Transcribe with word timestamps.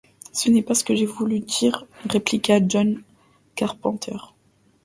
Ce 0.33 0.49
n’est 0.49 0.63
pas 0.63 0.73
ce 0.73 0.83
que 0.83 0.95
j’ai 0.95 1.05
voulu 1.05 1.41
dire, 1.41 1.85
répliqua 2.09 2.59
John 2.67 3.03
Carpenter. 3.53 4.17